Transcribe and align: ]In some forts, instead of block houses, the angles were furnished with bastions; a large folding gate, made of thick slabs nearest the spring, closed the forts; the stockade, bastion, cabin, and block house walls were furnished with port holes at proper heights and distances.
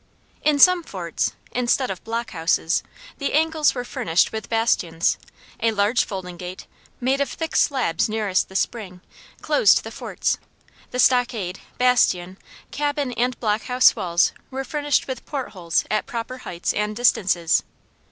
]In 0.51 0.57
some 0.57 0.81
forts, 0.81 1.33
instead 1.51 1.91
of 1.91 2.03
block 2.03 2.31
houses, 2.31 2.81
the 3.19 3.33
angles 3.33 3.75
were 3.75 3.83
furnished 3.85 4.31
with 4.31 4.49
bastions; 4.49 5.19
a 5.59 5.69
large 5.73 6.05
folding 6.05 6.37
gate, 6.37 6.65
made 6.99 7.21
of 7.21 7.29
thick 7.29 7.55
slabs 7.55 8.09
nearest 8.09 8.49
the 8.49 8.55
spring, 8.55 9.01
closed 9.43 9.83
the 9.83 9.91
forts; 9.91 10.39
the 10.89 10.97
stockade, 10.97 11.59
bastion, 11.77 12.39
cabin, 12.71 13.11
and 13.11 13.39
block 13.39 13.65
house 13.65 13.95
walls 13.95 14.31
were 14.49 14.63
furnished 14.63 15.05
with 15.05 15.23
port 15.27 15.49
holes 15.49 15.85
at 15.91 16.07
proper 16.07 16.39
heights 16.39 16.73
and 16.73 16.95
distances. 16.95 17.61